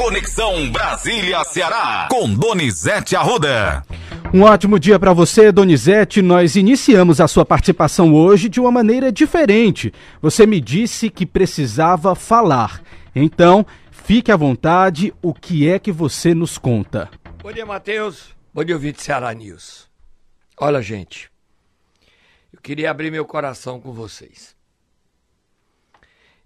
[0.00, 3.82] Conexão Brasília-Ceará, com Donizete Arruda.
[4.32, 6.22] Um ótimo dia para você, Donizete.
[6.22, 9.92] Nós iniciamos a sua participação hoje de uma maneira diferente.
[10.22, 12.80] Você me disse que precisava falar.
[13.14, 15.12] Então, fique à vontade.
[15.20, 17.10] O que é que você nos conta?
[17.42, 18.34] Bom dia, Matheus.
[18.54, 19.86] Bom dia, ouvinte Ceará News.
[20.58, 21.30] Olha, gente,
[22.50, 24.56] eu queria abrir meu coração com vocês.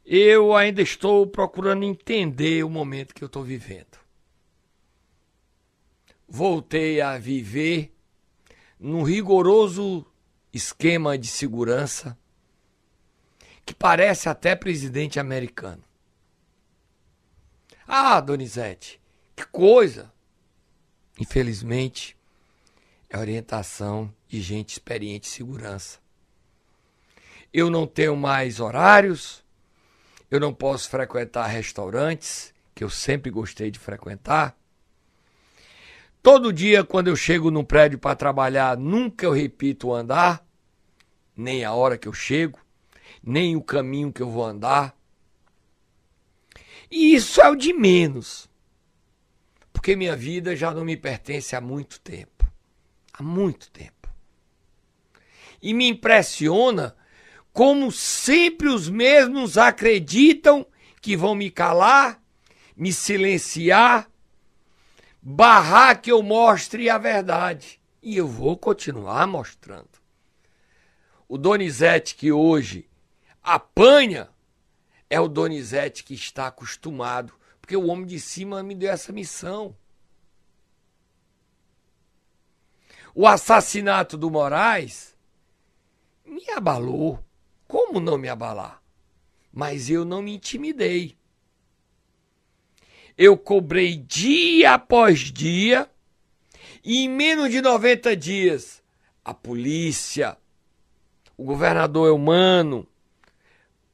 [0.05, 3.98] Eu ainda estou procurando entender o momento que eu estou vivendo.
[6.28, 7.95] Voltei a viver
[8.78, 10.05] num rigoroso
[10.52, 12.19] esquema de segurança
[13.64, 15.83] que parece até presidente americano.
[17.86, 19.00] Ah, Donizete,
[19.34, 20.12] que coisa!
[21.19, 22.16] Infelizmente,
[23.09, 25.98] é orientação de gente experiente em segurança.
[27.52, 29.44] Eu não tenho mais horários,
[30.34, 34.56] eu não posso frequentar restaurantes, que eu sempre gostei de frequentar.
[36.23, 40.45] Todo dia, quando eu chego no prédio para trabalhar, nunca eu repito o andar,
[41.36, 42.58] nem a hora que eu chego,
[43.23, 44.97] nem o caminho que eu vou andar.
[46.91, 48.48] E isso é o de menos,
[49.73, 52.34] porque minha vida já não me pertence há muito tempo
[53.14, 54.12] há muito tempo.
[55.62, 56.97] E me impressiona
[57.55, 60.66] como sempre os mesmos acreditam
[61.00, 62.20] que vão me calar,
[62.77, 64.11] me silenciar,
[65.22, 67.80] barrar que eu mostre a verdade.
[68.02, 69.88] E eu vou continuar mostrando.
[71.28, 72.88] O Donizete que hoje
[73.41, 74.28] apanha
[75.08, 79.77] é o Donizete que está acostumado, porque o homem de cima me deu essa missão.
[83.14, 85.14] O assassinato do Moraes
[86.27, 87.24] me abalou.
[87.75, 88.80] Como não me abalar?
[89.53, 91.19] Mas eu não me intimidei.
[93.19, 95.91] Eu cobrei dia após dia
[96.84, 98.80] e em menos de 90 dias
[99.25, 100.39] a polícia,
[101.36, 102.86] o governador Eumano,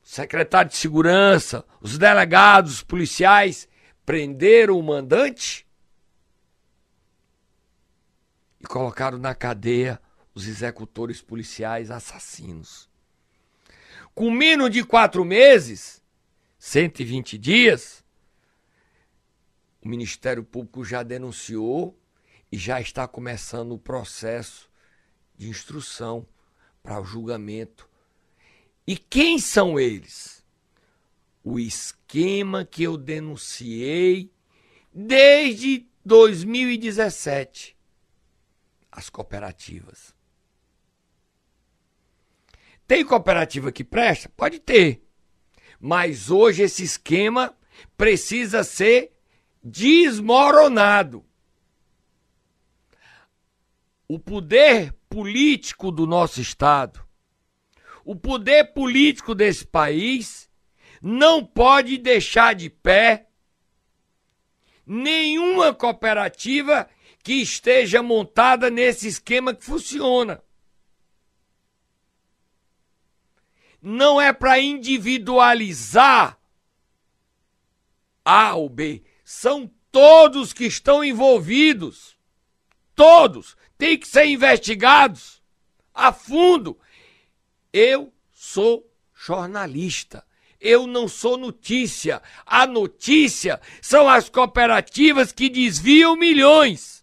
[0.05, 3.67] o secretário de segurança, os delegados, os policiais
[4.05, 5.67] prenderam o mandante
[8.61, 9.99] e colocaram na cadeia
[10.35, 12.90] os executores policiais assassinos.
[14.21, 16.05] Com menos de quatro meses,
[16.59, 18.05] 120 dias,
[19.81, 21.99] o Ministério Público já denunciou
[22.53, 24.71] e já está começando o processo
[25.39, 26.29] de instrução
[26.83, 27.89] para o julgamento.
[28.87, 30.45] E quem são eles?
[31.43, 34.31] O esquema que eu denunciei
[34.93, 37.75] desde 2017
[38.93, 40.20] as cooperativas.
[42.91, 44.29] Tem cooperativa que presta?
[44.37, 45.01] Pode ter.
[45.79, 47.57] Mas hoje esse esquema
[47.97, 49.13] precisa ser
[49.63, 51.25] desmoronado.
[54.09, 57.01] O poder político do nosso Estado,
[58.05, 60.51] o poder político desse país,
[61.01, 63.29] não pode deixar de pé
[64.85, 66.91] nenhuma cooperativa
[67.23, 70.43] que esteja montada nesse esquema que funciona.
[73.81, 76.39] Não é para individualizar
[78.25, 82.17] A ou B, são todos que estão envolvidos.
[82.95, 85.43] Todos têm que ser investigados
[85.95, 86.79] a fundo.
[87.73, 90.25] Eu sou jornalista.
[90.61, 92.21] Eu não sou notícia.
[92.45, 97.01] A notícia são as cooperativas que desviam milhões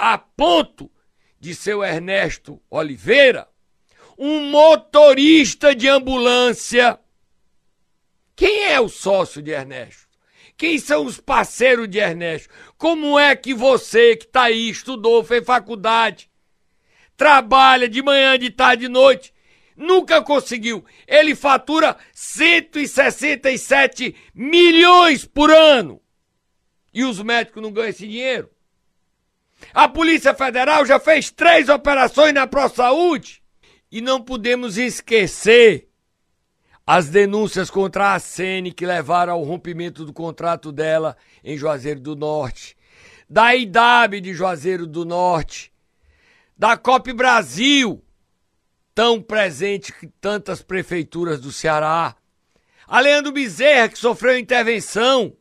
[0.00, 0.90] a ponto
[1.38, 3.46] de seu Ernesto Oliveira,
[4.22, 7.00] um motorista de ambulância.
[8.36, 10.10] Quem é o sócio de Ernesto?
[10.58, 12.50] Quem são os parceiros de Ernesto?
[12.76, 16.30] Como é que você que está aí, estudou, fez faculdade,
[17.16, 19.32] trabalha de manhã, de tarde, de noite,
[19.74, 20.84] nunca conseguiu?
[21.08, 25.98] Ele fatura 167 milhões por ano.
[26.92, 28.50] E os médicos não ganham esse dinheiro?
[29.72, 33.39] A Polícia Federal já fez três operações na ProSaúde.
[33.90, 35.88] E não podemos esquecer
[36.86, 42.16] as denúncias contra a Sene que levaram ao rompimento do contrato dela em Juazeiro do
[42.16, 42.76] Norte,
[43.28, 45.72] da IDAB de Juazeiro do Norte,
[46.56, 48.04] da COP Brasil,
[48.94, 52.16] tão presente que tantas prefeituras do Ceará,
[52.86, 55.36] a Leandro Bezerra que sofreu intervenção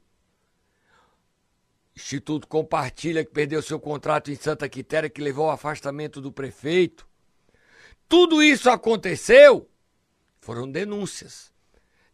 [1.99, 7.08] Instituto Compartilha, que perdeu seu contrato em Santa Quitéria, que levou ao afastamento do prefeito.
[8.09, 9.69] Tudo isso aconteceu,
[10.41, 11.53] foram denúncias.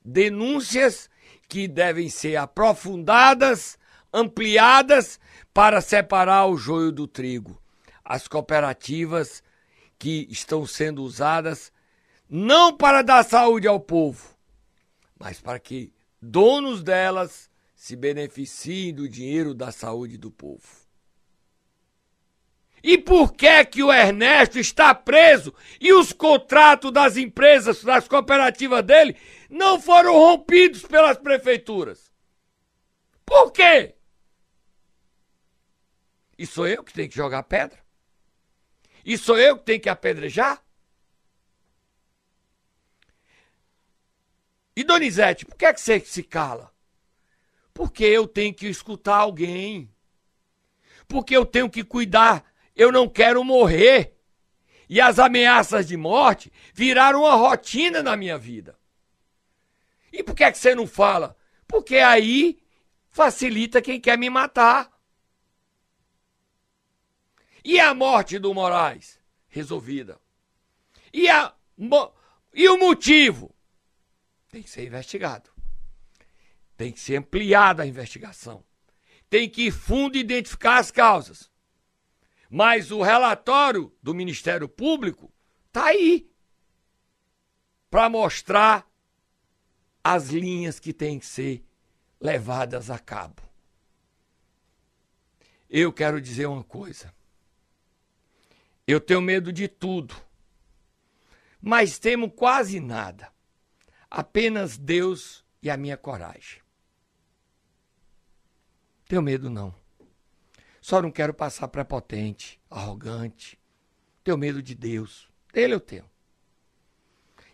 [0.04, 1.10] Denúncias
[1.48, 3.80] que devem ser aprofundadas,
[4.12, 5.18] ampliadas
[5.54, 7.62] para separar o joio do trigo.
[8.04, 9.42] As cooperativas
[9.98, 11.72] que estão sendo usadas
[12.30, 14.36] não para dar saúde ao povo,
[15.18, 20.85] mas para que donos delas se beneficiem do dinheiro da saúde do povo.
[22.88, 25.52] E por que que o Ernesto está preso
[25.82, 29.18] e os contratos das empresas, das cooperativas dele,
[29.50, 32.14] não foram rompidos pelas prefeituras?
[33.26, 33.96] Por quê?
[36.38, 37.84] E sou eu que tenho que jogar pedra?
[39.04, 40.64] E sou eu que tenho que apedrejar?
[44.76, 46.72] E Donizete, por que, é que você se cala?
[47.74, 49.92] Porque eu tenho que escutar alguém.
[51.08, 54.14] Porque eu tenho que cuidar eu não quero morrer.
[54.88, 58.78] E as ameaças de morte viraram uma rotina na minha vida.
[60.12, 61.36] E por que, é que você não fala?
[61.68, 62.60] Porque aí
[63.10, 64.92] facilita quem quer me matar.
[67.64, 69.20] E a morte do Moraes?
[69.48, 70.20] Resolvida.
[71.12, 71.54] E, a,
[72.54, 73.56] e o motivo?
[74.52, 75.50] Tem que ser investigado.
[76.78, 78.64] Tem que ser ampliada a investigação.
[79.30, 81.50] Tem que fundo identificar as causas.
[82.50, 85.32] Mas o relatório do Ministério Público
[85.68, 86.30] está aí
[87.90, 88.90] para mostrar
[90.04, 91.66] as linhas que têm que ser
[92.20, 93.42] levadas a cabo.
[95.70, 97.14] Eu quero dizer uma coisa.
[98.88, 100.16] Eu tenho medo de tudo,
[101.60, 103.34] mas temo quase nada.
[104.10, 106.62] Apenas Deus e a minha coragem.
[109.08, 109.74] Tenho medo não.
[110.86, 113.58] Só não quero passar prepotente, arrogante.
[114.24, 115.28] Tenho medo de Deus.
[115.52, 116.08] Dele eu tenho.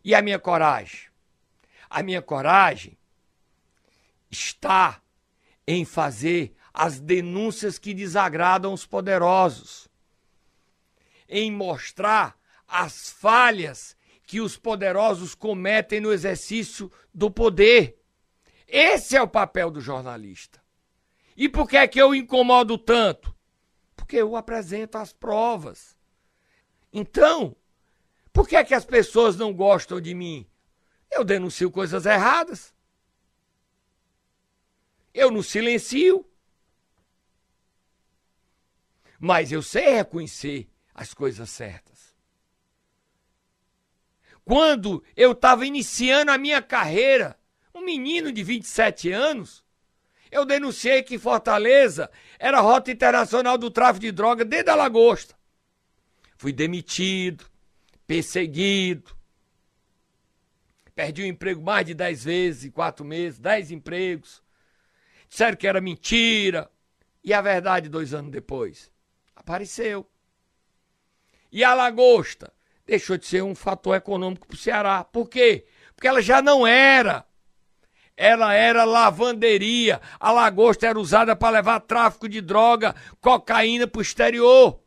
[0.03, 1.07] E a minha coragem?
[1.89, 2.97] A minha coragem
[4.29, 5.01] está
[5.65, 9.87] em fazer as denúncias que desagradam os poderosos,
[11.29, 12.37] em mostrar
[12.67, 13.95] as falhas
[14.27, 17.97] que os poderosos cometem no exercício do poder.
[18.67, 20.61] Esse é o papel do jornalista.
[21.35, 23.35] E por que é que eu incomodo tanto?
[23.95, 25.97] Porque eu apresento as provas.
[26.91, 27.55] Então,
[28.33, 30.47] por que é que as pessoas não gostam de mim?
[31.09, 32.73] Eu denuncio coisas erradas.
[35.13, 36.25] Eu não silencio.
[39.19, 42.15] Mas eu sei reconhecer as coisas certas.
[44.43, 47.39] Quando eu estava iniciando a minha carreira,
[47.73, 49.60] um menino de 27 anos,
[50.31, 55.35] eu denunciei que Fortaleza era rota internacional do tráfico de droga desde a lagosta.
[56.37, 57.45] Fui demitido,
[58.07, 59.15] perseguido.
[60.95, 64.41] Perdi o emprego mais de dez vezes em quatro meses, dez empregos.
[65.27, 66.71] Disseram que era mentira.
[67.23, 68.91] E a verdade, dois anos depois,
[69.35, 70.09] apareceu.
[71.51, 72.51] E a lagosta
[72.85, 75.03] deixou de ser um fator econômico para o Ceará.
[75.03, 75.67] Por quê?
[75.93, 77.25] Porque ela já não era
[78.21, 79.99] ela era lavanderia.
[80.19, 84.79] A lagosta era usada para levar tráfico de droga, cocaína para o exterior.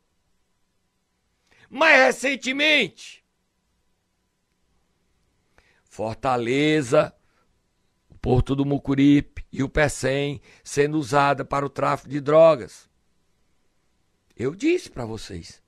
[1.69, 3.25] Mais recentemente,
[5.84, 7.12] Fortaleza,
[8.08, 12.88] o Porto do Mucuripe e o Pecém sendo usada para o tráfico de drogas.
[14.37, 15.61] Eu disse para vocês.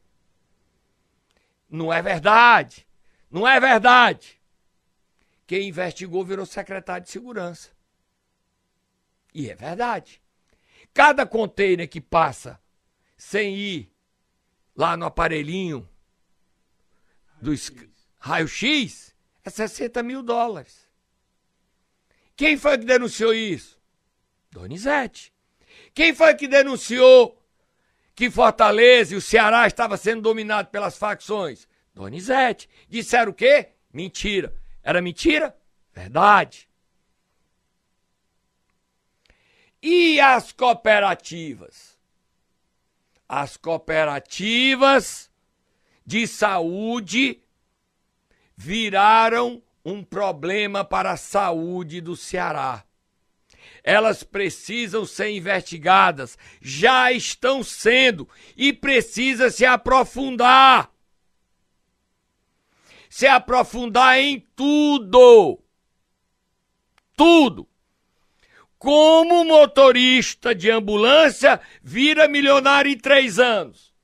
[1.69, 2.87] Não é verdade.
[3.29, 4.36] Não é verdade.
[5.47, 7.71] Quem investigou virou secretário de segurança.
[9.33, 10.21] E é verdade.
[10.93, 12.61] Cada container que passa
[13.17, 13.93] sem ir
[14.75, 15.89] lá no aparelhinho
[17.41, 17.53] do
[18.19, 20.89] raio-x é 60 mil dólares.
[22.35, 23.79] Quem foi que denunciou isso?
[24.51, 25.33] Donizete.
[25.95, 27.41] Quem foi que denunciou
[28.15, 31.69] que Fortaleza e o Ceará estava sendo dominado pelas facções?
[31.95, 32.69] Donizete.
[32.89, 33.71] Disseram o quê?
[33.93, 34.55] Mentira.
[34.87, 35.53] Era mentira?
[35.93, 36.69] Verdade.
[39.83, 41.99] E as cooperativas?
[43.29, 45.29] As cooperativas
[46.07, 47.43] de saúde
[48.57, 52.85] viraram um problema para a saúde do Ceará.
[53.83, 60.96] Elas precisam ser investigadas, já estão sendo e precisa se aprofundar
[63.17, 65.59] se aprofundar em tudo.
[67.17, 67.67] Tudo.
[68.79, 73.95] Como motorista de ambulância vira milionário em três anos?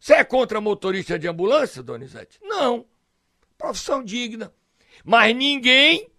[0.00, 2.38] Você é contra motorista de ambulância, Donizete?
[2.40, 2.86] Não.
[3.58, 4.50] Profissão digna.
[5.04, 6.10] Mas ninguém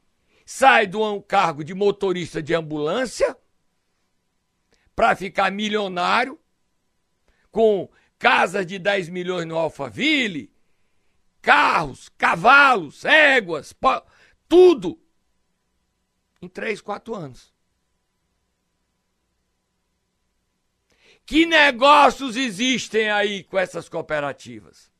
[0.45, 3.35] sai um cargo de motorista de ambulância
[4.95, 6.39] para ficar milionário
[7.49, 10.53] com casas de 10 milhões no Alphaville,
[11.41, 13.73] carros, cavalos, éguas,
[14.47, 14.99] tudo
[16.41, 17.53] em 3, 4 anos.
[21.25, 24.91] Que negócios existem aí com essas cooperativas?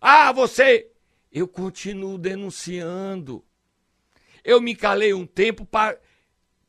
[0.00, 0.90] Ah, você.
[1.30, 3.44] Eu continuo denunciando.
[4.42, 6.00] Eu me calei um tempo para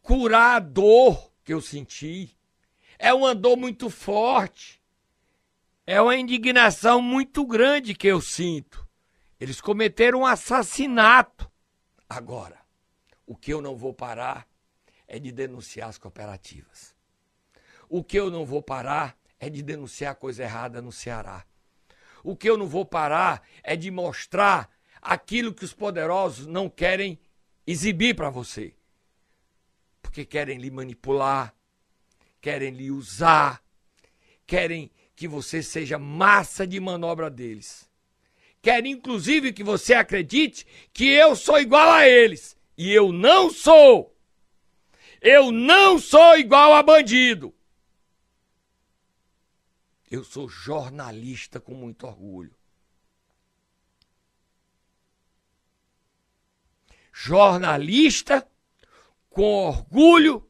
[0.02, 2.38] curar a dor que eu senti.
[3.00, 4.81] É uma dor muito forte.
[5.92, 8.88] É uma indignação muito grande que eu sinto.
[9.38, 11.52] Eles cometeram um assassinato.
[12.08, 12.58] Agora,
[13.28, 14.48] o que eu não vou parar
[15.06, 16.96] é de denunciar as cooperativas.
[17.90, 21.46] O que eu não vou parar é de denunciar coisa errada no Ceará.
[22.24, 24.70] O que eu não vou parar é de mostrar
[25.02, 27.20] aquilo que os poderosos não querem
[27.68, 28.74] exibir para você.
[30.02, 31.54] Porque querem lhe manipular,
[32.40, 33.62] querem lhe usar,
[34.48, 34.90] querem
[35.22, 37.88] que você seja massa de manobra deles.
[38.60, 42.58] Querem inclusive que você acredite que eu sou igual a eles.
[42.76, 44.18] E eu não sou.
[45.22, 47.54] Eu não sou igual a bandido.
[50.10, 52.56] Eu sou jornalista com muito orgulho.
[57.14, 58.50] Jornalista
[59.30, 60.50] com orgulho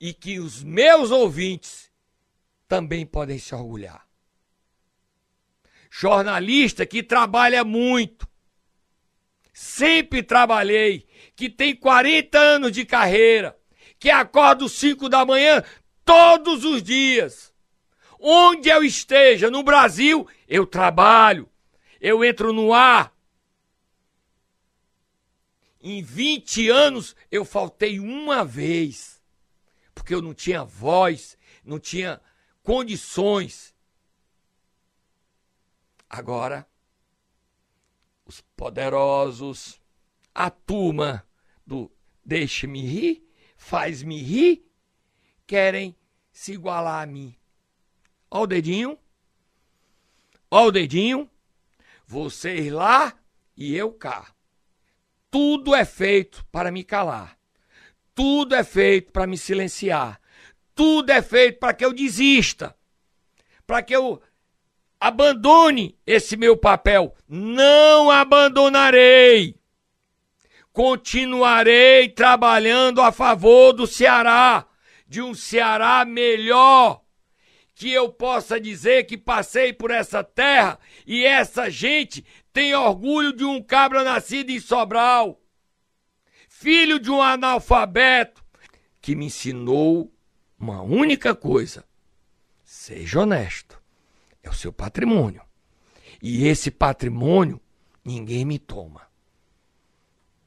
[0.00, 1.85] e que os meus ouvintes
[2.68, 4.06] também podem se orgulhar.
[5.90, 8.28] Jornalista que trabalha muito.
[9.52, 13.58] Sempre trabalhei, que tem 40 anos de carreira,
[13.98, 15.62] que acorda às 5 da manhã
[16.04, 17.54] todos os dias
[18.18, 21.48] Onde eu esteja, no Brasil, eu trabalho,
[22.00, 23.14] eu entro no ar.
[25.80, 29.22] Em 20 anos eu faltei uma vez,
[29.94, 32.20] porque eu não tinha voz, não tinha
[32.66, 33.72] condições.
[36.10, 36.66] Agora,
[38.24, 39.80] os poderosos,
[40.34, 41.24] a turma
[41.64, 41.88] do
[42.24, 43.24] deixe-me rir,
[43.56, 44.68] faz-me rir,
[45.46, 45.96] querem
[46.32, 47.36] se igualar a mim.
[48.28, 48.98] Ó o dedinho.
[50.50, 51.30] Ó o dedinho.
[52.04, 53.16] Vocês lá
[53.56, 54.34] e eu cá.
[55.30, 57.38] Tudo é feito para me calar.
[58.12, 60.20] Tudo é feito para me silenciar.
[60.76, 62.76] Tudo é feito para que eu desista.
[63.66, 64.22] Para que eu
[65.00, 67.14] abandone esse meu papel.
[67.26, 69.58] Não abandonarei.
[70.72, 74.66] Continuarei trabalhando a favor do Ceará,
[75.08, 77.02] de um Ceará melhor
[77.74, 83.44] que eu possa dizer que passei por essa terra e essa gente tem orgulho de
[83.44, 85.40] um cabra nascido em Sobral,
[86.48, 88.44] filho de um analfabeto,
[89.00, 90.12] que me ensinou
[90.58, 91.84] uma única coisa:
[92.64, 93.80] seja honesto,
[94.42, 95.42] é o seu patrimônio.
[96.22, 97.60] E esse patrimônio
[98.04, 99.06] ninguém me toma.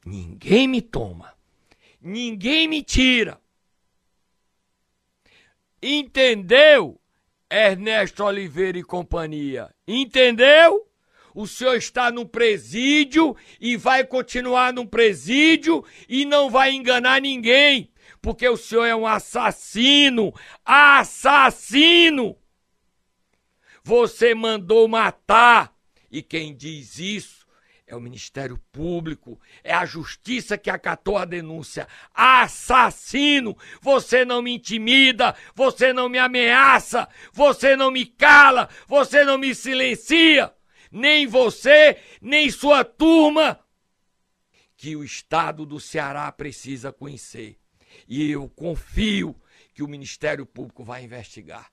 [0.04, 1.34] Ninguém me toma.
[2.00, 3.40] Ninguém me tira.
[5.82, 7.00] Entendeu?
[7.50, 9.74] Ernesto Oliveira e companhia.
[9.86, 10.86] Entendeu?
[11.34, 17.89] O senhor está no presídio e vai continuar no presídio e não vai enganar ninguém,
[18.20, 20.32] porque o senhor é um assassino.
[20.64, 22.36] Assassino!
[23.82, 25.74] Você mandou matar.
[26.10, 27.46] E quem diz isso
[27.86, 31.88] é o Ministério Público, é a Justiça que acatou a denúncia.
[32.14, 33.56] Assassino!
[33.80, 39.54] Você não me intimida, você não me ameaça, você não me cala, você não me
[39.54, 40.52] silencia,
[40.90, 43.58] nem você, nem sua turma,
[44.76, 47.59] que o Estado do Ceará precisa conhecer.
[48.08, 49.34] E eu confio
[49.74, 51.70] que o Ministério Público vai investigar.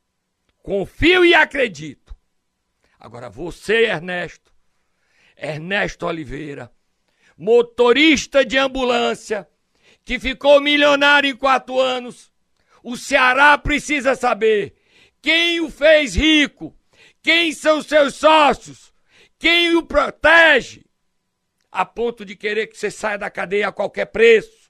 [0.62, 2.16] Confio e acredito.
[3.00, 4.54] Agora, você, Ernesto,
[5.36, 6.72] Ernesto Oliveira,
[7.38, 9.48] motorista de ambulância,
[10.04, 12.32] que ficou milionário em quatro anos.
[12.82, 14.76] O Ceará precisa saber
[15.22, 16.76] quem o fez rico,
[17.22, 18.94] quem são seus sócios,
[19.38, 20.86] quem o protege,
[21.72, 24.67] a ponto de querer que você saia da cadeia a qualquer preço.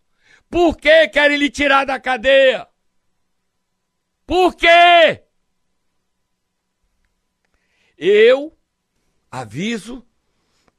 [0.50, 2.68] Por que querem lhe tirar da cadeia?
[4.26, 5.24] Por quê?
[7.98, 8.58] Eu
[9.32, 10.06] aviso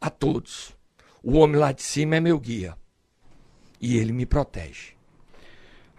[0.01, 0.77] a todos.
[1.23, 2.77] O homem lá de cima é meu guia.
[3.81, 4.98] E ele me protege.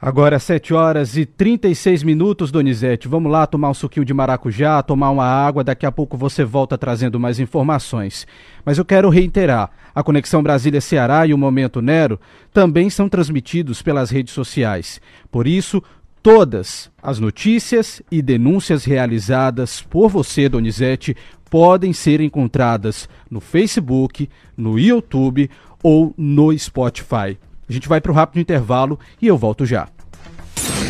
[0.01, 3.10] Agora 7 horas e 36 minutos, Donizete.
[3.10, 5.62] Vamos lá tomar um suquinho de maracujá, tomar uma água.
[5.62, 8.25] Daqui a pouco você volta trazendo mais informações.
[8.63, 12.18] Mas eu quero reiterar: a Conexão Brasília-Ceará e o Momento Nero
[12.53, 15.01] também são transmitidos pelas redes sociais.
[15.29, 15.84] Por isso,
[16.24, 21.13] todas as notícias e denúncias realizadas por você, Donizete,
[21.50, 25.50] podem ser encontradas no Facebook, no YouTube
[25.84, 27.38] ou no Spotify.
[27.70, 29.88] A gente vai para o rápido intervalo e eu volto já.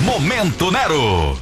[0.04, 1.38] Momento Nero.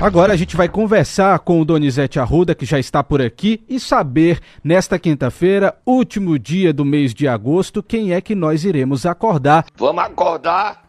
[0.00, 3.80] Agora a gente vai conversar com o Donizete Arruda, que já está por aqui, e
[3.80, 9.66] saber, nesta quinta-feira, último dia do mês de agosto, quem é que nós iremos acordar.
[9.76, 10.84] Vamos acordar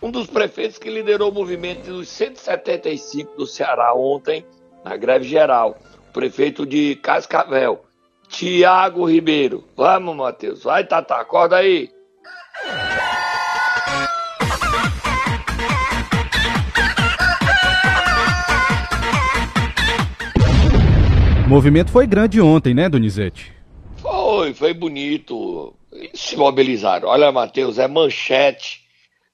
[0.00, 4.44] um dos prefeitos que liderou o movimento dos 175 do Ceará ontem,
[4.84, 5.76] na greve geral,
[6.08, 7.84] o prefeito de Cascavel,
[8.28, 9.64] Tiago Ribeiro.
[9.76, 10.62] Vamos, Matheus.
[10.62, 11.90] Vai, Tata, acorda aí.
[21.44, 23.54] O movimento foi grande ontem, né, Donizete?
[23.96, 25.74] Foi, foi bonito.
[26.12, 27.08] Se mobilizaram.
[27.08, 28.86] Olha, Matheus, é manchete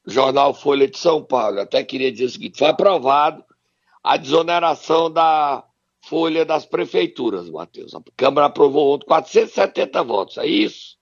[0.07, 1.61] jornal Folha de São Paulo.
[1.61, 3.45] Até queria dizer o seguinte: foi aprovado
[4.02, 5.64] a desoneração da
[6.02, 7.95] folha das prefeituras, Matheus.
[7.95, 10.94] A Câmara aprovou ontem 470 votos, é isso?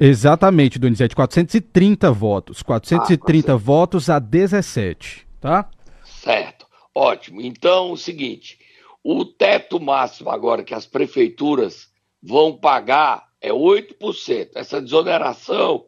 [0.00, 2.62] Exatamente, Donizete, 430 votos.
[2.62, 5.68] 430 ah, votos a 17, tá?
[6.04, 7.40] Certo, ótimo.
[7.40, 8.58] Então, o seguinte,
[9.02, 11.88] o teto máximo agora que as prefeituras
[12.22, 14.50] vão pagar é 8%.
[14.54, 15.84] Essa desoneração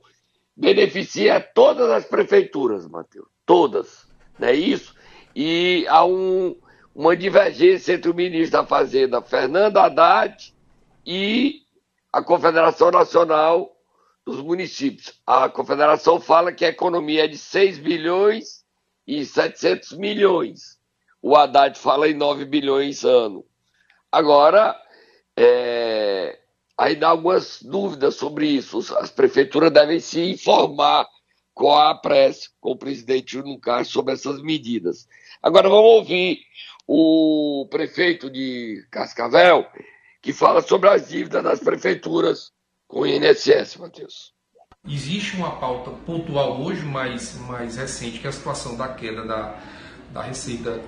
[0.57, 4.07] beneficia todas as prefeituras, Matheus, todas,
[4.39, 4.95] não é isso?
[5.35, 6.57] E há um,
[6.95, 10.53] uma divergência entre o ministro da Fazenda, Fernando Haddad,
[11.07, 11.63] e
[12.13, 13.77] a Confederação Nacional
[14.31, 15.21] dos municípios.
[15.27, 18.65] A confederação fala que a economia é de 6 bilhões
[19.07, 20.79] e 700 milhões.
[21.21, 23.45] O Haddad fala em 9 bilhões ano.
[24.11, 24.81] Agora,
[25.37, 26.39] é,
[26.79, 28.79] ainda há algumas dúvidas sobre isso.
[28.97, 31.07] As prefeituras devem se informar
[31.53, 35.07] com a prece, com o presidente Júnior sobre essas medidas.
[35.43, 36.41] Agora vamos ouvir
[36.87, 39.67] o prefeito de Cascavel,
[40.23, 42.53] que fala sobre as dívidas das prefeituras
[42.91, 44.33] com o INSS, Matheus.
[44.87, 49.57] Existe uma pauta pontual hoje, mais, mais recente, que é a situação da queda da,
[50.13, 50.81] da receita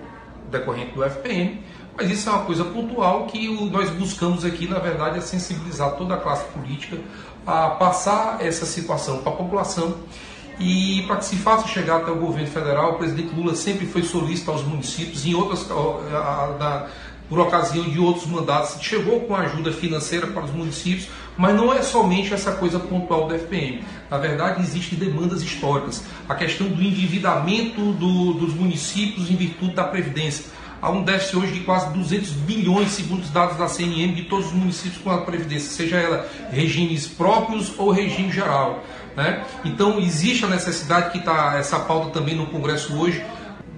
[0.50, 1.62] decorrente do FPM,
[1.96, 5.94] mas isso é uma coisa pontual que o, nós buscamos aqui, na verdade, é sensibilizar
[5.96, 6.98] toda a classe política
[7.46, 9.96] a passar essa situação para a população
[10.58, 14.02] e para que se faça chegar até o governo federal, o presidente Lula sempre foi
[14.02, 16.88] solícito aos municípios, em outras, a, a,
[17.28, 21.82] por ocasião de outros mandatos, chegou com ajuda financeira para os municípios, mas não é
[21.82, 23.82] somente essa coisa pontual do FPM.
[24.10, 26.04] Na verdade, existem demandas históricas.
[26.28, 30.44] A questão do endividamento do, dos municípios em virtude da Previdência.
[30.80, 34.46] Há um déficit hoje de quase 200 bilhões, segundo os dados da CNM, de todos
[34.46, 38.82] os municípios com a Previdência, seja ela regimes próprios ou regime geral.
[39.16, 39.44] Né?
[39.64, 43.24] Então, existe a necessidade que está essa pauta também no Congresso hoje,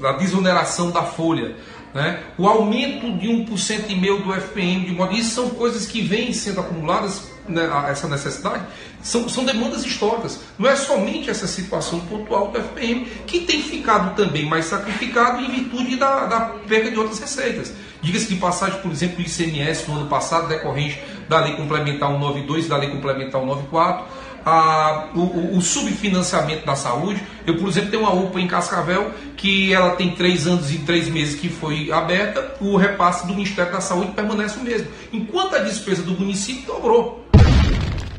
[0.00, 1.54] da desoneração da folha.
[1.94, 2.24] Né?
[2.36, 6.32] O aumento de 1% e meio do FPM, de modo isso são coisas que vêm
[6.32, 8.64] sendo acumuladas, né, essa necessidade,
[9.00, 10.40] são, são demandas históricas.
[10.58, 15.48] Não é somente essa situação pontual do FPM, que tem ficado também mais sacrificado em
[15.48, 17.72] virtude da, da perda de outras receitas.
[18.02, 22.66] Diga-se de passagem, por exemplo, o ICMS no ano passado, decorrente da Lei Complementar 192
[22.66, 24.04] e da Lei Complementar 194,
[24.44, 27.22] a, o, o, subfinanciamento da saúde.
[27.46, 31.08] Eu, por exemplo, tenho uma UPA em Cascavel que ela tem três anos e três
[31.08, 35.58] meses que foi aberta, o repasse do Ministério da Saúde permanece o mesmo, enquanto a
[35.58, 37.24] despesa do município dobrou.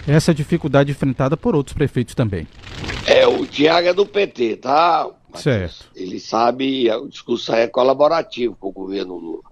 [0.08, 2.48] Essa dificuldade enfrentada por outros prefeitos também.
[3.08, 5.08] É, o Tiago é do PT, tá?
[5.36, 5.92] certo.
[5.96, 9.44] Ele sabe, o discurso é colaborativo com o governo Lula.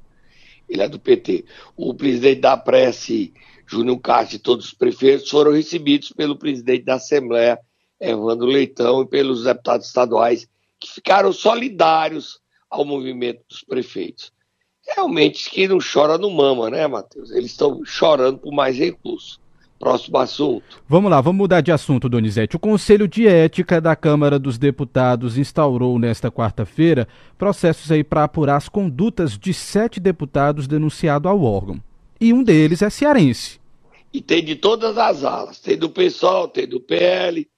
[0.69, 1.45] Ele é do PT.
[1.75, 3.33] O presidente da Prece
[3.67, 7.59] Júnior Castro e todos os prefeitos foram recebidos pelo presidente da Assembleia,
[7.99, 10.47] Evandro Leitão, e pelos deputados estaduais,
[10.79, 14.31] que ficaram solidários ao movimento dos prefeitos.
[14.85, 17.31] Realmente, que não chora no mama, né, Matheus?
[17.31, 19.41] Eles estão chorando por mais recursos.
[19.79, 20.81] Próximo assunto.
[20.87, 22.55] Vamos lá, vamos mudar de assunto, Donizete.
[22.55, 28.55] O Conselho de Ética da Câmara dos Deputados instaurou nesta quarta-feira processos aí para apurar
[28.55, 31.81] as condutas de sete deputados denunciados ao órgão
[32.19, 33.59] e um deles é cearense.
[34.13, 37.49] E tem de todas as alas: tem do PSOL, tem do PL,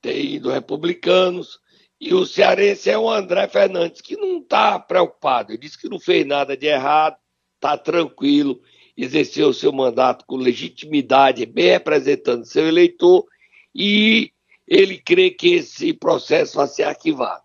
[0.00, 1.58] tem do Republicanos.
[2.00, 5.52] E o cearense é o André Fernandes, que não está preocupado.
[5.52, 7.16] Ele disse que não fez nada de errado,
[7.54, 8.60] está tranquilo,
[8.96, 13.24] exerceu o seu mandato com legitimidade, bem representando seu eleitor.
[13.72, 14.32] E
[14.66, 17.41] ele crê que esse processo vai ser arquivado.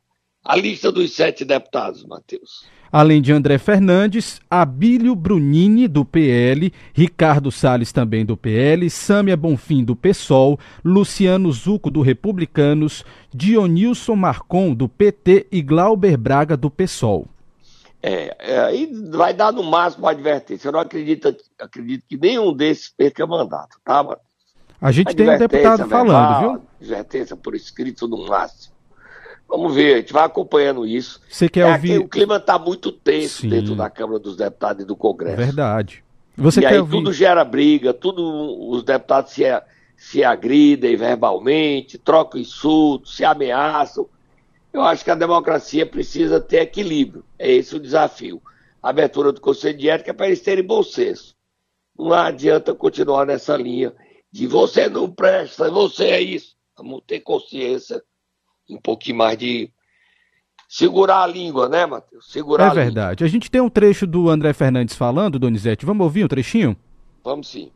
[0.48, 2.66] A lista dos sete deputados, Matheus.
[2.90, 9.84] Além de André Fernandes, Abílio Brunini, do PL, Ricardo Salles, também do PL, Sâmia Bonfim,
[9.84, 17.28] do PSOL, Luciano Zuco, do Republicanos, Dionilson Marcon, do PT e Glauber Braga, do PSOL.
[18.02, 20.70] É, é, aí vai dar no máximo advertência.
[20.70, 24.20] Eu não acredito, acredito que nenhum desses perca mandato, tá, mano?
[24.80, 26.62] A gente tem um deputado verbal, falando, viu?
[26.80, 28.77] Advertência por escrito no máximo.
[29.48, 31.22] Vamos ver, a gente vai acompanhando isso.
[31.30, 31.94] Você quer é ouvir?
[31.94, 33.50] Aqui, o clima está muito tenso Sim.
[33.50, 35.38] dentro da Câmara dos Deputados e do Congresso.
[35.38, 36.04] Verdade.
[36.36, 36.98] Você e quer aí ouvir?
[36.98, 39.44] tudo gera briga, tudo os deputados se,
[39.96, 44.08] se agridem verbalmente, trocam insultos, se ameaçam.
[44.72, 47.24] Eu acho que a democracia precisa ter equilíbrio.
[47.40, 48.42] É esse o desafio.
[48.84, 51.36] A abertura do Conselho de Ética é para eles terem bom senso.
[51.98, 53.94] Não adianta continuar nessa linha
[54.32, 56.56] de você não presta, você é isso.
[56.78, 58.04] Vamos ter consciência
[58.70, 59.72] um pouquinho mais de
[60.68, 62.32] segurar a língua, né, Matheus?
[62.32, 63.24] Segurar é verdade.
[63.24, 65.86] A gente tem um trecho do André Fernandes falando, Donizete.
[65.86, 66.76] Vamos ouvir um trechinho?
[67.24, 67.72] Vamos sim.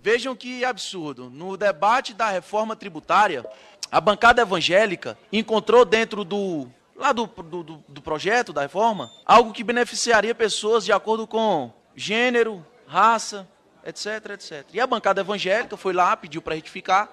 [0.00, 1.28] Vejam que absurdo.
[1.28, 3.44] No debate da reforma tributária,
[3.90, 9.62] a bancada evangélica encontrou dentro do lá do, do, do, projeto da reforma algo que
[9.62, 13.46] beneficiaria pessoas de acordo com gênero, raça,
[13.84, 14.64] etc, etc.
[14.72, 17.10] E a bancada evangélica foi lá, pediu para retificar,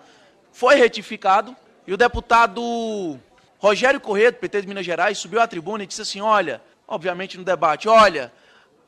[0.51, 3.19] foi retificado e o deputado
[3.59, 7.37] Rogério Corrêa, do PT de Minas Gerais, subiu à tribuna e disse assim: olha, obviamente
[7.37, 8.31] no debate, olha,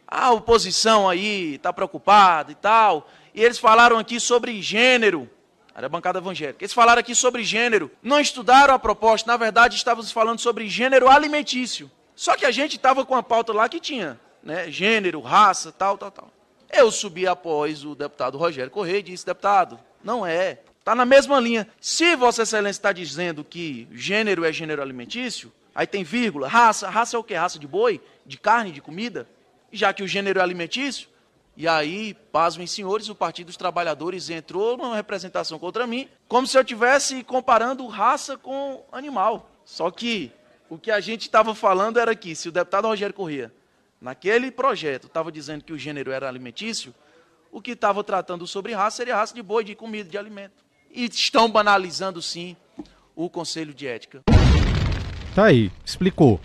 [0.07, 3.09] a oposição aí está preocupada e tal.
[3.33, 5.29] E eles falaram aqui sobre gênero.
[5.75, 6.63] Era a bancada evangélica.
[6.63, 7.91] Eles falaram aqui sobre gênero.
[8.01, 9.29] Não estudaram a proposta.
[9.29, 11.91] Na verdade, estávamos falando sobre gênero alimentício.
[12.15, 14.71] Só que a gente estava com a pauta lá que tinha, né?
[14.71, 16.29] Gênero, raça, tal, tal, tal.
[16.71, 20.59] Eu subi após o deputado Rogério Correia e disse, deputado, não é.
[20.85, 21.67] Está na mesma linha.
[21.81, 27.17] Se Vossa Excelência está dizendo que gênero é gênero alimentício, aí tem vírgula, raça, raça
[27.17, 27.33] é o que?
[27.33, 29.27] Raça de boi, de carne, de comida?
[29.71, 31.09] Já que o gênero é alimentício,
[31.57, 36.55] e aí, pasmem senhores, o Partido dos Trabalhadores entrou numa representação contra mim, como se
[36.55, 39.49] eu estivesse comparando raça com animal.
[39.65, 40.31] Só que
[40.69, 43.51] o que a gente estava falando era que se o deputado Rogério Corrêa,
[43.99, 46.93] naquele projeto, estava dizendo que o gênero era alimentício,
[47.51, 50.64] o que estava tratando sobre raça seria raça de boi, de comida, de alimento
[50.95, 52.55] e estão banalizando sim
[53.15, 54.21] o Conselho de Ética.
[55.35, 56.39] Tá aí, explicou.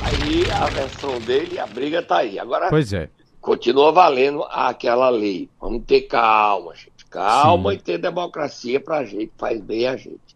[0.00, 2.38] Aí a versão dele, a briga tá aí.
[2.38, 3.10] Agora, pois é.
[3.40, 5.50] continua valendo aquela lei.
[5.60, 7.04] Vamos ter calma, gente.
[7.10, 7.76] Calma sim.
[7.76, 10.29] e ter democracia pra gente, faz bem a gente.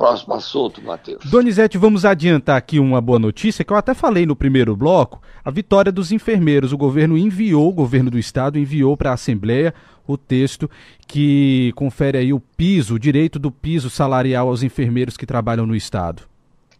[0.00, 1.22] Próximo assunto, Matheus.
[1.26, 5.20] Donizete, vamos adiantar aqui uma boa notícia que eu até falei no primeiro bloco.
[5.44, 6.72] A vitória dos enfermeiros.
[6.72, 9.74] O governo enviou, o governo do estado enviou para a Assembleia
[10.06, 10.70] o texto
[11.06, 15.76] que confere aí o piso, o direito do piso salarial aos enfermeiros que trabalham no
[15.76, 16.22] estado.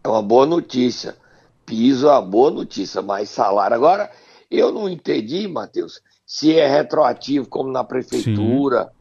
[0.03, 1.15] É uma boa notícia.
[1.63, 3.75] Piso é uma boa notícia, mas salário.
[3.75, 4.09] Agora,
[4.49, 8.85] eu não entendi, Matheus, se é retroativo como na prefeitura.
[8.85, 9.00] Sim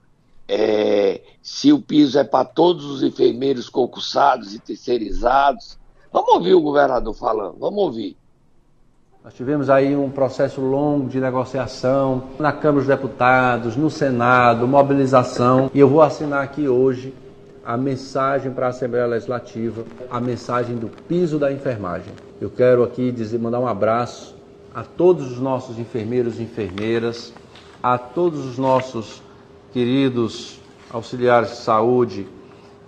[0.52, 5.78] é, se o piso é para todos os enfermeiros concursados e terceirizados.
[6.12, 8.16] Vamos ouvir o governador falando, vamos ouvir.
[9.22, 15.70] Nós tivemos aí um processo longo de negociação na Câmara dos Deputados, no Senado, mobilização,
[15.72, 17.14] e eu vou assinar aqui hoje
[17.64, 22.12] a mensagem para a Assembleia Legislativa, a mensagem do piso da enfermagem.
[22.40, 24.34] Eu quero aqui dizer, mandar um abraço
[24.74, 27.32] a todos os nossos enfermeiros e enfermeiras,
[27.80, 29.22] a todos os nossos
[29.72, 32.26] queridos auxiliares de saúde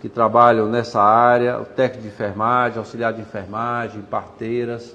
[0.01, 4.95] que trabalham nessa área, o técnico de enfermagem, auxiliar de enfermagem, parteiras,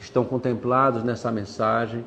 [0.00, 2.04] estão contemplados nessa mensagem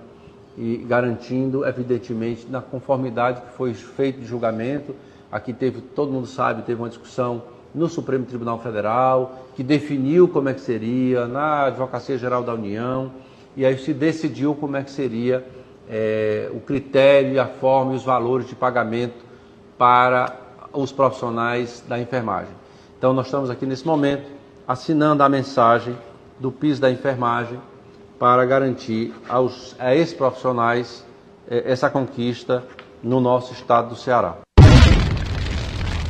[0.58, 4.94] e garantindo, evidentemente, na conformidade que foi feito de julgamento.
[5.32, 10.50] Aqui teve, todo mundo sabe, teve uma discussão no Supremo Tribunal Federal, que definiu como
[10.50, 13.12] é que seria, na Advocacia Geral da União,
[13.56, 15.46] e aí se decidiu como é que seria
[15.90, 19.26] é, o critério, a forma e os valores de pagamento
[19.78, 20.36] para
[20.74, 22.54] os profissionais da enfermagem.
[22.98, 24.30] Então, nós estamos aqui nesse momento
[24.68, 25.96] assinando a mensagem
[26.40, 27.60] do piso da enfermagem
[28.18, 31.06] para garantir aos, a esses profissionais
[31.48, 32.64] é, essa conquista
[33.04, 34.38] no nosso estado do Ceará.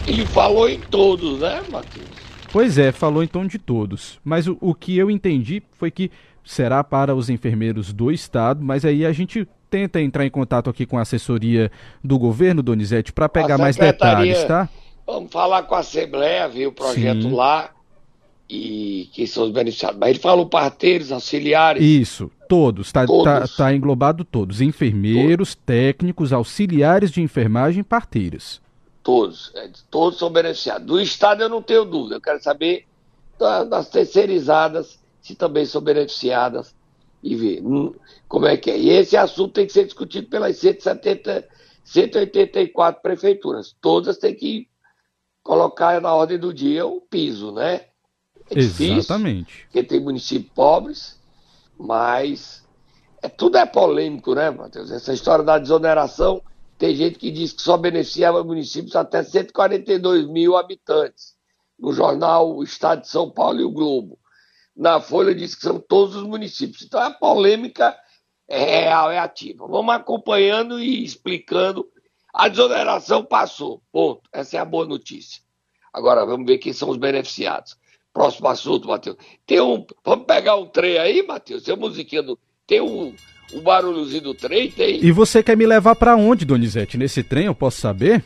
[0.07, 2.05] Ele falou em todos, né, Matheus?
[2.51, 4.19] Pois é, falou em tom de todos.
[4.23, 6.11] Mas o, o que eu entendi foi que
[6.43, 10.85] será para os enfermeiros do estado, mas aí a gente tenta entrar em contato aqui
[10.85, 11.71] com a assessoria
[12.03, 14.69] do governo, Donizete, para pegar mais detalhes, tá?
[15.05, 17.33] Vamos falar com a Assembleia, ver o projeto Sim.
[17.33, 17.69] lá
[18.49, 19.99] e quem são os beneficiados.
[19.99, 21.83] Mas ele falou parteiros, auxiliares.
[21.83, 22.87] Isso, todos.
[22.87, 24.61] Está tá, tá englobado todos.
[24.61, 25.65] Enfermeiros, todos.
[25.65, 28.61] técnicos, auxiliares de enfermagem, parteiras.
[29.03, 29.51] Todos.
[29.55, 30.85] É, todos são beneficiados.
[30.85, 32.15] Do Estado eu não tenho dúvida.
[32.15, 32.85] Eu quero saber
[33.37, 36.74] das terceirizadas se também são beneficiadas
[37.25, 37.63] e ver
[38.27, 38.77] como é que é.
[38.77, 41.49] E esse assunto tem que ser discutido pelas 170,
[41.83, 43.75] 184 prefeituras.
[43.81, 44.69] Todas têm que
[45.41, 47.87] colocar na ordem do dia o piso, né?
[48.47, 49.63] É difícil, Exatamente.
[49.63, 51.19] Porque tem municípios pobres,
[51.79, 52.63] mas
[53.23, 54.91] é, tudo é polêmico, né, Matheus?
[54.91, 56.43] Essa história da desoneração,
[56.77, 61.33] tem gente que diz que só beneficiava municípios até 142 mil habitantes.
[61.77, 64.19] No jornal O Estado de São Paulo e o Globo.
[64.75, 66.81] Na Folha diz que são todos os municípios.
[66.81, 67.95] Então a polêmica
[68.47, 69.67] é real, é ativa.
[69.67, 71.87] Vamos acompanhando e explicando.
[72.33, 73.81] A desoneração passou.
[73.91, 74.29] Ponto.
[74.33, 75.41] Essa é a boa notícia.
[75.93, 77.77] Agora vamos ver quem são os beneficiados.
[78.13, 79.17] Próximo assunto, Matheus.
[79.45, 79.85] Tem um.
[80.03, 81.63] Vamos pegar um trem aí, Matheus?
[81.63, 82.37] Tem a musiquinha do.
[82.67, 83.13] Tem um,
[83.53, 85.03] um barulhozinho do trem, tem.
[85.03, 86.97] E você quer me levar para onde, Donizete?
[86.97, 88.23] Nesse trem, eu posso saber?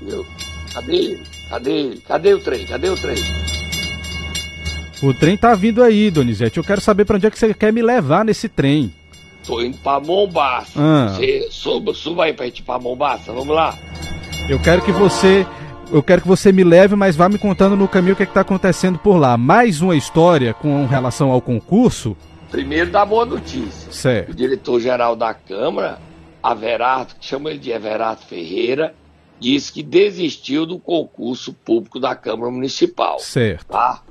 [0.00, 0.26] Meu,
[0.74, 1.26] cadê ele?
[1.48, 2.00] Cadê ele?
[2.00, 2.66] Cadê o trem?
[2.66, 3.51] Cadê o trem?
[5.02, 6.58] O trem tá vindo aí, Donizete.
[6.58, 8.94] Eu quero saber para onde é que você quer me levar nesse trem.
[9.44, 10.72] Tô indo pra Mombaça.
[10.76, 11.08] Ah.
[11.08, 13.76] Você suba, suba aí pra gente ir pra Mombaça, vamos lá.
[14.48, 15.44] Eu quero que você
[15.90, 18.26] eu quero que você me leve, mas vá me contando no caminho o que é
[18.26, 19.36] está acontecendo por lá.
[19.36, 22.16] Mais uma história com relação ao concurso?
[22.50, 23.92] Primeiro da boa notícia.
[23.92, 24.30] Certo.
[24.30, 25.98] O diretor-geral da Câmara,
[26.42, 28.94] Averardo, que chama ele de Everardo Ferreira,
[29.38, 33.18] disse que desistiu do concurso público da Câmara Municipal.
[33.18, 33.66] Certo.
[33.66, 34.02] Tá?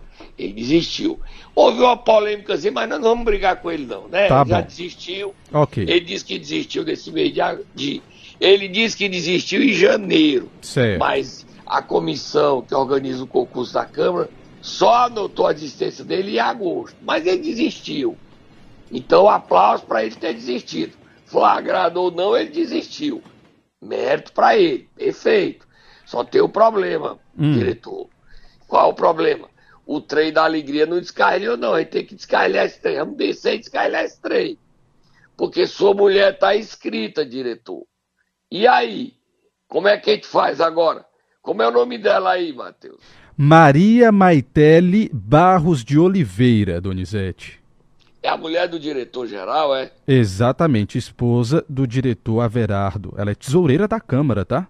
[0.44, 1.20] Ele desistiu.
[1.54, 4.28] Houve uma polêmica assim, mas nós não vamos brigar com ele não, né?
[4.28, 4.68] Tá ele já bom.
[4.68, 5.36] desistiu.
[5.54, 5.84] Ok.
[5.84, 7.34] Ele disse que desistiu desse mês
[7.76, 8.02] de.
[8.40, 10.50] Ele disse que desistiu em janeiro.
[10.62, 11.00] Certo.
[11.00, 14.30] Mas a comissão que organiza o concurso da Câmara
[14.62, 18.18] só anotou a desistência dele em agosto, mas ele desistiu.
[18.92, 20.94] Então, aplauso para ele ter desistido.
[21.26, 23.24] Flagrado ou não, ele desistiu.
[23.82, 25.66] Mérito para ele, perfeito.
[26.06, 27.54] Só tem um problema, hum.
[27.54, 28.08] diretor.
[28.68, 29.48] Qual o problema?
[29.86, 31.74] O trem da alegria não descarrilhou, não.
[31.74, 32.98] A gente tem que descarrilhar esse trem.
[32.98, 34.58] Vamos descer e descarrilhar esse trem.
[35.36, 37.84] Porque sua mulher está inscrita, diretor.
[38.50, 39.14] E aí?
[39.68, 41.06] Como é que a gente faz agora?
[41.42, 43.02] Como é o nome dela aí, Matheus?
[43.36, 47.60] Maria Maitele Barros de Oliveira, Donizete.
[48.22, 49.92] É a mulher do diretor-geral, é?
[50.08, 53.14] Exatamente, esposa do diretor Averardo.
[53.18, 54.68] Ela é tesoureira da Câmara, tá?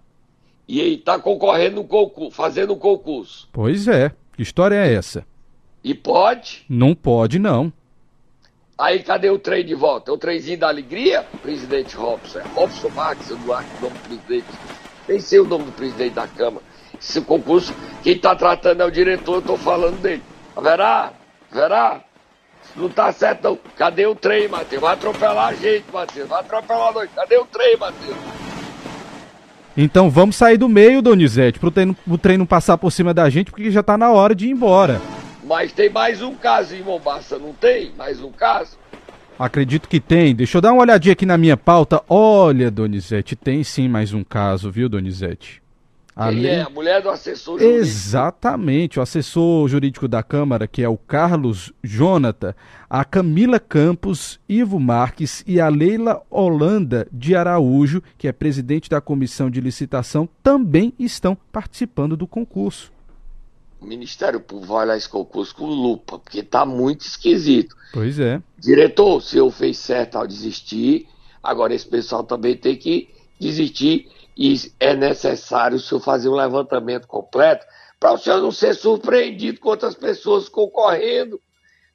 [0.66, 3.50] E aí, tá concorrendo no concurso, fazendo o um concurso.
[3.52, 4.14] Pois é.
[4.42, 5.24] Que história é essa?
[5.84, 6.66] E pode?
[6.68, 7.72] Não pode, não.
[8.76, 10.10] Aí, cadê o trem de volta?
[10.10, 11.22] É o trenzinho da alegria?
[11.44, 12.40] Presidente Robson.
[12.40, 14.48] É Robson Marques, eu não acho o nome do presidente
[15.08, 16.66] nem sei o nome do presidente da Câmara.
[17.00, 20.24] Esse concurso, quem está tratando é o diretor, eu estou falando dele.
[20.60, 21.14] Verá,
[21.52, 22.02] verá,
[22.76, 23.60] não tá certo não.
[23.78, 24.82] Cadê o trem, Matheus?
[24.82, 26.28] Vai atropelar a gente, Matheus.
[26.28, 27.12] Vai atropelar nós.
[27.14, 28.18] Cadê o trem, Matheus?
[29.76, 33.30] Então vamos sair do meio, Donizete, pro trem, o trem não passar por cima da
[33.30, 35.02] gente, porque já tá na hora de ir embora.
[35.44, 37.92] Mas tem mais um caso em Mombasa, não tem?
[37.98, 38.78] Mais um caso?
[39.40, 40.36] Acredito que tem.
[40.36, 42.02] Deixa eu dar uma olhadinha aqui na minha pauta.
[42.08, 45.62] Olha, Donizete, tem sim mais um caso, viu, Donizete?
[46.16, 46.48] A lei...
[46.48, 46.62] é?
[46.62, 47.82] A mulher do assessor jurídico.
[47.82, 52.54] Exatamente, o assessor jurídico da Câmara, que é o Carlos Jonathan,
[52.90, 59.00] a Camila Campos, Ivo Marques e a Leila Holanda de Araújo, que é presidente da
[59.00, 62.92] comissão de licitação, também estão participando do concurso
[63.82, 67.76] o Ministério Público vai olhar esse concurso com lupa, porque tá muito esquisito.
[67.92, 68.40] Pois é.
[68.60, 71.08] Diretor, o senhor fez certo ao desistir,
[71.42, 77.08] agora esse pessoal também tem que desistir e é necessário o senhor fazer um levantamento
[77.08, 77.66] completo
[78.00, 81.40] para o senhor não ser surpreendido com outras pessoas concorrendo,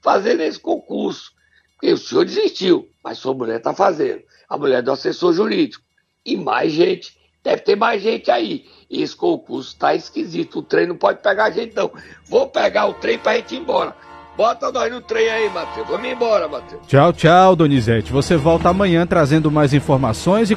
[0.01, 1.33] fazendo esse concurso.
[1.75, 4.23] Porque o senhor desistiu, mas sua mulher está fazendo.
[4.49, 5.85] A mulher do assessor jurídico.
[6.25, 8.65] E mais gente Deve ter mais gente aí.
[8.91, 10.59] Esse concurso tá esquisito.
[10.59, 11.93] O trem não pode pegar a gente, não.
[12.29, 13.95] Vou pegar o trem pra gente ir embora.
[14.37, 15.89] Bota nós no trem aí, Matheus.
[15.89, 16.87] Vamos embora, Matheus.
[16.87, 18.13] Tchau, tchau, Donizete.
[18.13, 20.55] Você volta amanhã trazendo mais informações e